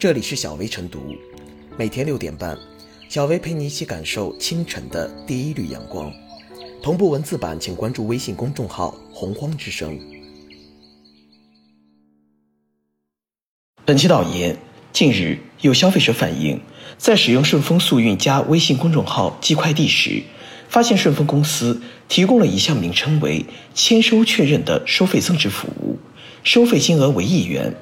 [0.00, 1.14] 这里是小薇晨读，
[1.76, 2.56] 每天六点半，
[3.10, 6.10] 小薇陪你一起感受清晨的第一缕阳光。
[6.82, 10.00] 同步文字版，请关注微信公众号“洪荒之声”。
[13.84, 14.56] 本期导言：
[14.90, 16.62] 近日有消费者反映，
[16.96, 20.22] 在使用顺丰速运加微信公众号寄快递时，
[20.70, 23.44] 发现顺丰公司提供了一项名称为
[23.76, 25.98] “签收确认”的收费增值服务，
[26.42, 27.74] 收费金额为一元。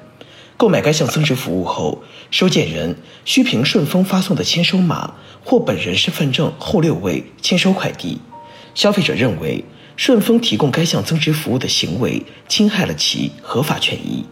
[0.59, 2.93] 购买该项增值服务后，收件人
[3.23, 8.19] 需凭顺丰发送的签收码或本人身份证后六位签收快递。
[8.75, 9.63] 消费者认为，
[9.95, 14.25] 顺丰提供该项增值服务的行为侵害了其合法权益。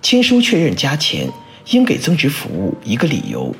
[0.00, 1.28] 签收确认加钱，
[1.70, 3.52] 应给增值服务一个理由。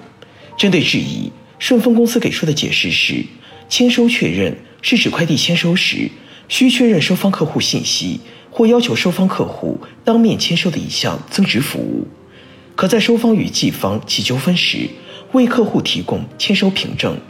[0.56, 1.33] 针对质疑。
[1.60, 3.23] 顺丰公司给出的解释是，
[3.69, 6.11] 签收确认是指快递签收时
[6.48, 8.19] 需确认收方客户信息，
[8.50, 12.08] 或要求收方客户当面签收的一项增值服务。
[12.75, 14.88] 可在收方与寄方起纠纷时，
[15.33, 17.20] 为客户提供签收凭证。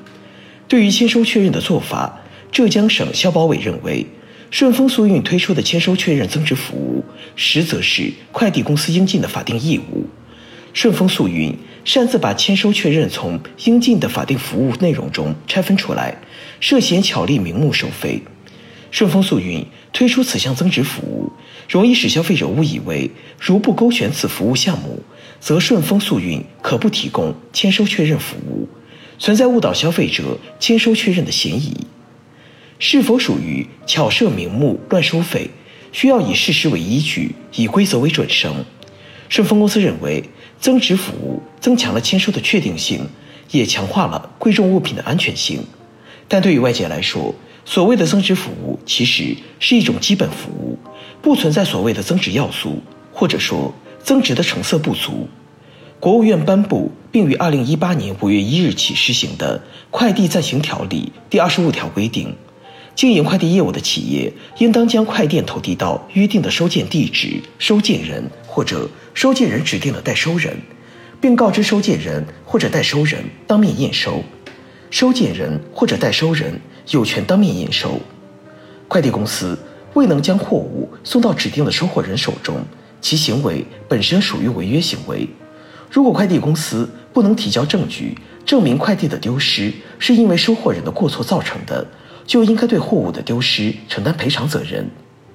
[0.69, 2.21] 对于签收确认的做法，
[2.53, 4.07] 浙江省消保委认为，
[4.53, 10.09] 顺丰速运推出的签收确认增值服务，实则是快递公司应尽的法定义务。
[10.73, 11.53] 顺丰速运。
[11.85, 16.17] 擅自把签收确认从应尽的法定服务内容中拆分出来，
[16.61, 18.23] 涉嫌巧立名目收费。
[18.91, 21.33] 顺丰速运推出此项增值服务，
[21.69, 25.01] 容易使消费者误以为如不勾选此服务项目，
[25.39, 28.69] 则顺丰速运可不提供签收确认服务，
[29.19, 31.87] 存在误导消费者签收确认的嫌疑。
[32.81, 35.51] 是否属于巧设名目乱收费，
[35.93, 38.65] 需要以事实为依据，以规则为准绳。
[39.31, 40.23] 顺丰公司认为。
[40.61, 43.09] 增值服务增强了签收的确定性，
[43.51, 45.65] 也强化了贵重物品的安全性。
[46.29, 50.79] 但对于外界来说，所谓的增值服务其实是一种基本服务，
[51.23, 52.79] 不存在所谓的增值要素，
[53.11, 53.73] 或者说
[54.05, 55.27] 增值的成色不足。
[55.99, 59.61] 国务院颁布并于二零一八年五月一日起施行的
[59.91, 62.35] 《快递暂行条例》第二十五条规定。
[62.95, 70.61] 经营快递业务的企业，应当将快件投递到约定的收件地址、收件人或者收件人指定的代收人，
[71.21, 74.25] 并告知收件人或者代收人当面验收。
[74.91, 78.01] 收件人或者代收人有权当面验收。
[78.89, 79.57] 快递公司
[79.95, 82.57] 未能将货物送到指定的收货人手中，
[83.01, 85.29] 其行为本身属于违约行为。
[85.89, 91.87] 如果快递公司不能提交证据证明快递的丢失是因为收货人的过错造成的，
[92.27, 94.89] 就应该对货物的丢失承担赔偿责任，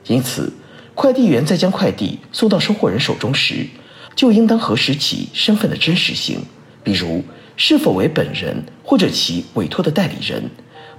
[0.08, 0.52] 因此，
[0.96, 3.68] 快递员在将快递送到收货人手中时，
[4.16, 6.40] 就应当核实其身份的真实性，
[6.84, 7.24] 比如
[7.58, 10.50] 是否为本人或者其委托的代理人，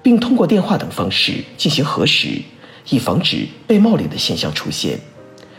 [0.02, 2.42] 并通过电话等方式进行核实，
[2.90, 4.98] 以防止被冒领的现象出现。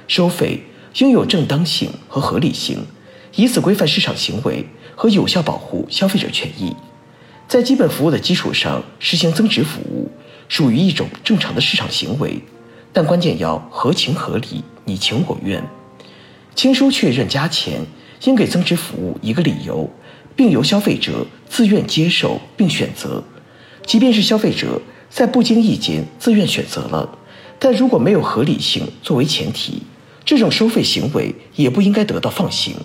[0.08, 0.62] 收费
[1.00, 2.86] 应有正当性和合理性，
[3.36, 4.66] 以此规范市场行为
[4.96, 6.74] 和有效保护消费者权益。
[7.48, 10.12] 在基本服务的基础上实行增值服务。
[10.50, 12.42] 属于一种正常的市场行为，
[12.97, 15.63] 但关键要合情合理、你情我愿。
[16.56, 17.85] 签收确认加钱，
[18.24, 19.88] 应给增值服务一个理由，
[20.35, 23.24] 并由消费者自愿接受并选择。
[23.86, 24.81] 即便是消费者
[25.12, 27.07] 在不经意间自愿选择了，
[27.59, 29.84] 但如果没有合理性作为前提，
[30.25, 32.75] 这种收费行为也不应该得到放行。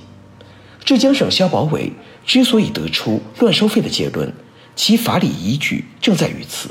[0.85, 1.91] 浙江省消保委
[2.27, 4.31] 之所以得出乱收费的结论，
[4.77, 6.69] 其法理依据正在于此。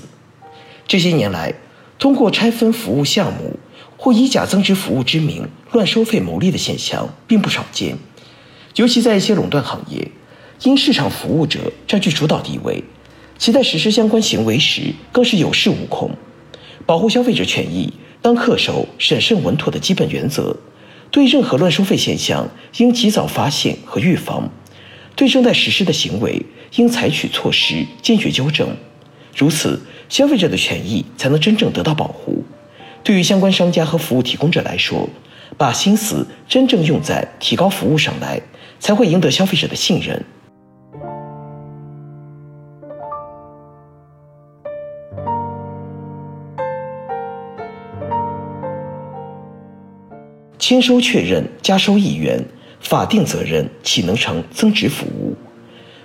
[0.87, 1.51] 这些年来，
[2.01, 3.59] 通过拆分服务项目
[3.95, 7.95] 或以假增值服务之名乱收费牟利的现象并不少见，
[8.75, 10.09] 尤其在一些垄断行业，
[10.63, 12.83] 因市场服务者占据主导地位，
[13.37, 16.09] 其在实施相关行为时更是有恃无恐。
[16.87, 20.57] 保护消费者权益当恪守审慎稳妥的基本原则，
[21.11, 24.49] 对任何乱收费现象应及早发现和预防，
[25.15, 26.43] 对正在实施的行为
[26.77, 28.75] 应采取措施坚决纠正。
[29.35, 29.79] 如此，
[30.11, 32.43] 消费者的权益才能真正得到保护。
[33.01, 35.07] 对于相关商家和服务提供者来说，
[35.57, 38.41] 把心思真正用在提高服务上来，
[38.77, 40.21] 才会赢得消费者的信任。
[50.59, 52.43] 签收确认加收一元，
[52.81, 55.33] 法定责任岂能成增值服务？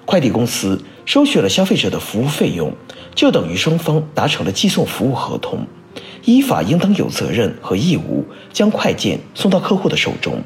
[0.07, 2.73] 快递公司收取了消费者的服务费用。
[3.15, 5.67] 就等于双方达成了寄送服务合同，
[6.25, 10.43] 依法应当有责任和义务将快件送到客户的手中。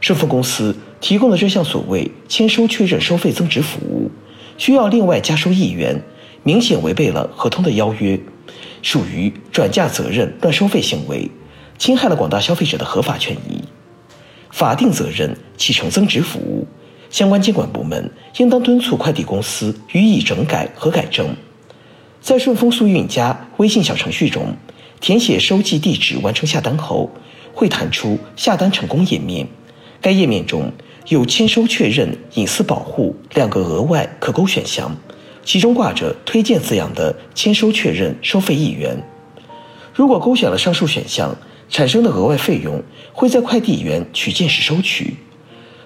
[0.00, 4.10] 顺丰公司提供的这项所谓签收确认收费增值服务，
[4.58, 6.02] 需要另外加收一元，
[6.42, 8.18] 明显违背了合同的邀约，
[8.82, 11.30] 属于转嫁责任乱收费行为，
[11.78, 13.62] 侵害了广大消费者的合法权益。
[14.50, 16.66] 法定责任启程增值服务，
[17.12, 21.36] 相关监管部门应当敦促快递公司予以整改和改正。
[22.20, 24.56] 在顺丰速运加微信小程序中，
[25.00, 27.10] 填写收寄地址完成下单后，
[27.52, 29.46] 会弹出下单成功页面。
[30.00, 30.72] 该页面中
[31.08, 34.96] 有签收确认、隐私保护两个额外可勾选项。
[35.44, 38.96] 其中挂着“推荐”字样的签收确认收费一元，
[39.92, 41.36] 如果勾选了上述选项，
[41.68, 42.80] 产生的额外费用
[43.12, 45.16] 会在快递员取件时收取。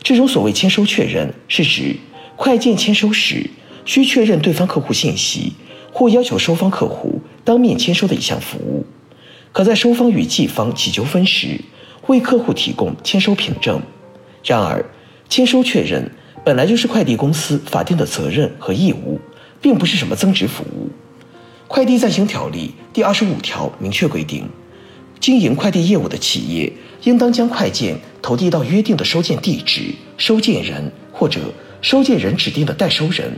[0.07, 1.97] 这种所谓签收确认，是指
[2.37, 3.51] 快件签收时
[3.85, 5.55] 需确认对方客户信息，
[5.93, 8.87] 或要求收方客户当面签收的一项服务，
[9.51, 11.61] 可在收方与寄方起纠纷时
[12.07, 13.83] 为客户提供签收凭证。
[14.45, 14.85] 然而，
[15.29, 16.09] 签收确认
[16.45, 19.21] 本来就是快递公司法定的责任和义务。
[19.61, 20.89] 并不是什么增值服务。
[21.67, 24.49] 快递暂行条例第二十五条明确规定，
[25.19, 26.73] 经营快递业务的企业
[27.07, 31.41] 应当将快件投递到约定的收件地址、收件人或者
[31.81, 33.31] 收件人指定的代收人，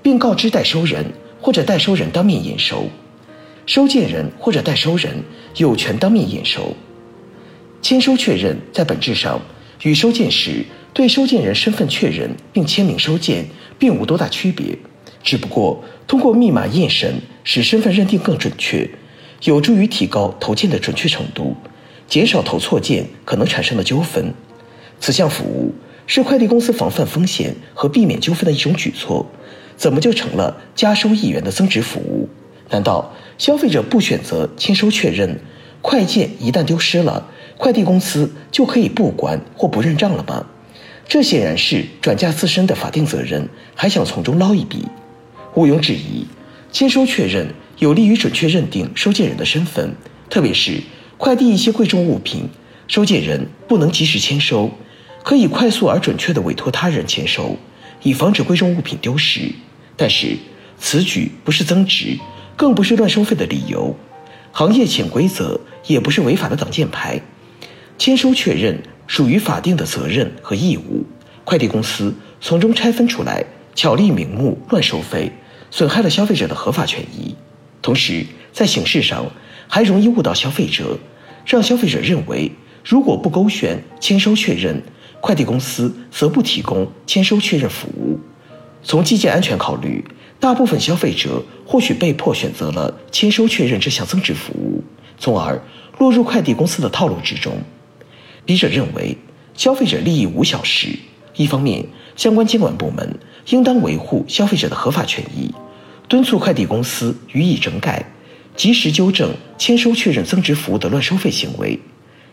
[0.00, 1.04] 并告知代收人
[1.40, 2.88] 或者代收人当面验收。
[3.66, 5.24] 收件人或者代收人
[5.56, 6.76] 有权当面验收。
[7.82, 9.40] 签收确认在本质上
[9.82, 10.64] 与收件时
[10.94, 13.44] 对收件人身份确认并签名收件
[13.76, 14.78] 并无多大区别。
[15.24, 18.88] 只不过通过密码验审，使身份认定更准确，
[19.42, 21.56] 有助于提高投件的准确程度，
[22.10, 24.34] 减少投错件可能产生的纠纷。
[25.00, 25.72] 此项服务
[26.06, 29.24] 是快递公司防范风险和避免纠纷的一种举措，
[29.76, 32.28] 怎么就成了加收一元的增值服务？
[32.68, 35.38] 难道消费者不选择签收确认，
[35.80, 40.44] 快件一旦丢失了，快递公司就可以不管或不认账了吗？
[41.08, 44.86] 这显然是转嫁自身的法定责任，还想从中捞一笔。
[45.54, 46.26] 毋庸置疑，
[46.70, 47.48] 签收确认
[47.78, 49.94] 有利于准确认定收件人的身份，
[50.28, 50.80] 特别是
[51.20, 52.48] 快递一些贵重物品，
[52.88, 54.70] 收件人不能及时签收，
[55.22, 57.58] 可以快速而准确地委托他人签收，
[58.02, 59.52] 以防止贵重物品丢失。
[59.98, 60.38] 但是，
[60.78, 62.18] 此举不是增值，
[62.56, 63.94] 更不是乱收费的理由，
[64.50, 67.20] 行业潜规则也不是违法的挡箭牌。
[67.98, 71.04] 签收确认属于法定的责任和义务，
[71.44, 73.44] 快递公司从中拆分出来。
[73.74, 75.30] 巧立名目乱收费，
[75.70, 77.34] 损害了消费者的合法权益，
[77.82, 79.26] 同时在形式上
[79.68, 80.98] 还容易误导消费者，
[81.44, 82.52] 让消费者认为
[82.84, 84.82] 如果不勾选签收确认，
[85.20, 88.18] 快递公司则不提供签收确认服务。
[88.82, 90.04] 从寄件安全考虑，
[90.38, 94.82] 大部分消费者或许被迫选择了签收确认这项增值服务，
[95.18, 95.60] 从而
[95.98, 97.52] 落入快递公司的套路之中。
[98.46, 99.16] 笔者认为，
[99.54, 100.88] 消费者利益无小事，
[101.36, 101.84] 一方面
[102.16, 103.18] 相关监管部门。
[103.48, 105.52] 应当维护消费者的合法权益，
[106.06, 108.04] 敦促快递公司予以整改，
[108.56, 111.78] 及时纠正签收确认增值服务的乱收费行为。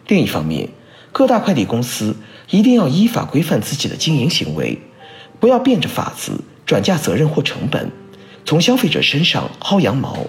[0.07, 0.69] 另一方面，
[1.11, 2.15] 各大快递公司
[2.49, 4.79] 一定要依法规范自己的经营行为，
[5.39, 7.91] 不要变着法子转嫁责任或成本，
[8.45, 10.25] 从消费者身上薅羊毛，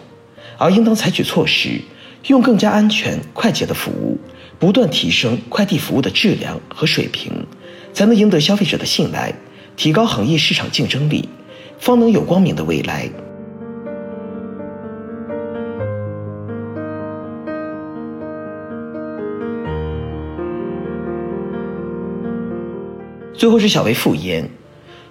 [0.57, 1.81] 而应当采取措施，
[2.27, 4.19] 用更加安全快捷的服务，
[4.59, 7.33] 不断提升快递服务的质量和水平，
[7.93, 9.35] 才能赢得消费者的信赖。
[9.77, 11.29] 提高行业市场竞争力，
[11.79, 13.09] 方能有光明的未来。
[23.39, 24.51] 最后是小微复言，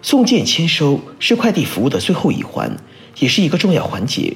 [0.01, 2.75] 送件签收是快递服务的最后一环，
[3.19, 4.33] 也是一个重要环节。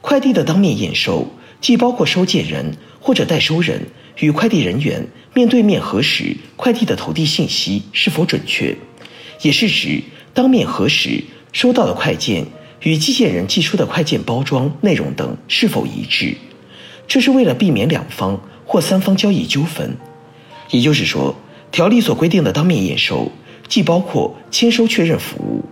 [0.00, 1.28] 快递的当面验收，
[1.60, 3.88] 既包括收件人或者代收人
[4.20, 8.74] 与快递人员面对面核实快递的投递信息是否准确。
[9.42, 12.46] 也是指当面核实收到的快件
[12.80, 16.34] 与寄件人寄出的快件包装内容等是否一致，
[17.06, 19.94] 这是为了避免两方或三方交易纠纷。
[20.70, 21.36] 也就是说，
[21.70, 23.30] 条例所规定的当面验收，
[23.68, 25.64] 既包括签收确认服务，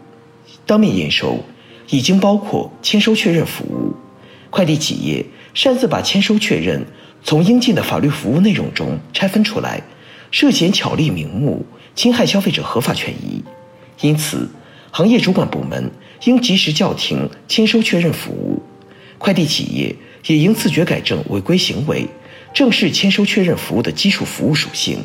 [0.67, 1.45] 当面验收
[1.89, 3.95] 已经包括签收确认服务。
[4.51, 5.25] 快递企业
[5.55, 6.87] 擅自把签收确认
[7.23, 9.83] 从应尽的法律服务内容中拆分出来，
[10.31, 13.43] 涉嫌巧立名目，侵害消费者合法权益。
[14.01, 14.49] 因此，
[14.91, 15.91] 行业主管部门
[16.25, 18.63] 应及时叫停签收确认服务，
[19.19, 19.95] 快递企业
[20.27, 22.07] 也应自觉改正违规行为，
[22.55, 24.99] 正视签收确认服务的基础服务属性。